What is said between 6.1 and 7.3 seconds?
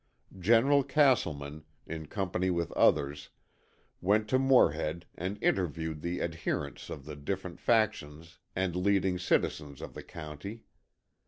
adherents of the